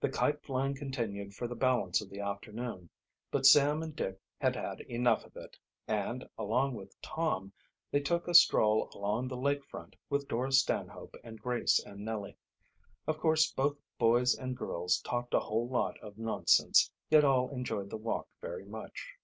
The 0.00 0.08
kite 0.08 0.44
flying 0.44 0.76
continued 0.76 1.34
for 1.34 1.48
the 1.48 1.56
balance 1.56 2.00
of 2.00 2.08
the 2.08 2.20
afternoon. 2.20 2.88
But 3.32 3.46
Sam 3.46 3.82
and 3.82 3.96
Dick 3.96 4.16
had 4.38 4.54
had 4.54 4.80
enough 4.82 5.24
of 5.24 5.34
it, 5.36 5.56
and, 5.88 6.24
along 6.38 6.74
with 6.74 6.94
Tom, 7.02 7.52
they 7.90 7.98
took 7.98 8.28
a 8.28 8.34
stroll 8.34 8.88
along 8.94 9.26
the 9.26 9.36
lake 9.36 9.64
front 9.64 9.96
with 10.08 10.28
Dora 10.28 10.52
Stanhope 10.52 11.16
and 11.24 11.40
Grace 11.42 11.80
and 11.80 12.04
Nellie. 12.04 12.36
Of 13.08 13.18
course 13.18 13.50
both 13.50 13.76
boys 13.98 14.36
and 14.36 14.56
girls 14.56 15.00
talked 15.00 15.34
a 15.34 15.40
whole 15.40 15.66
lot 15.68 15.98
of 15.98 16.16
nonsense, 16.16 16.88
yet 17.10 17.24
all 17.24 17.50
enjoyed 17.50 17.90
the 17.90 17.96
walk 17.96 18.28
very 18.40 18.66
much. 18.66 19.14